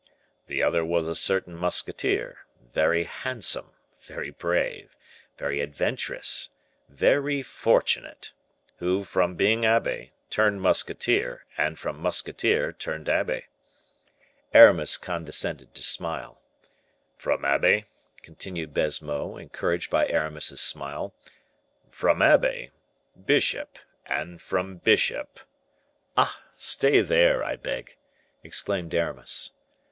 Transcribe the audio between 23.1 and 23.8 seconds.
bishop